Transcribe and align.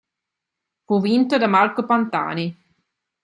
Fu 0.83 0.99
vinto 0.99 1.37
da 1.37 1.45
Marco 1.45 1.85
Pantani. 1.85 2.57